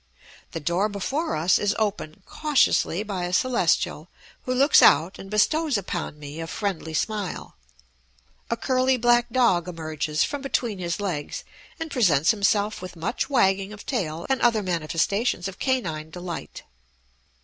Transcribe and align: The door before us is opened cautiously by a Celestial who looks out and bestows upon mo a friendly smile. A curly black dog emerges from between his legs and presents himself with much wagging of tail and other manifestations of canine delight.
The 0.53 0.59
door 0.59 0.89
before 0.89 1.35
us 1.35 1.59
is 1.59 1.75
opened 1.77 2.25
cautiously 2.25 3.03
by 3.03 3.25
a 3.25 3.31
Celestial 3.33 4.07
who 4.45 4.53
looks 4.55 4.81
out 4.81 5.19
and 5.19 5.29
bestows 5.29 5.77
upon 5.77 6.19
mo 6.19 6.41
a 6.41 6.47
friendly 6.47 6.95
smile. 6.95 7.55
A 8.49 8.57
curly 8.57 8.97
black 8.97 9.29
dog 9.29 9.67
emerges 9.67 10.23
from 10.23 10.41
between 10.41 10.79
his 10.79 10.99
legs 10.99 11.43
and 11.79 11.91
presents 11.91 12.31
himself 12.31 12.81
with 12.81 12.95
much 12.95 13.29
wagging 13.29 13.73
of 13.73 13.85
tail 13.85 14.25
and 14.27 14.41
other 14.41 14.63
manifestations 14.63 15.47
of 15.47 15.59
canine 15.59 16.09
delight. 16.09 16.63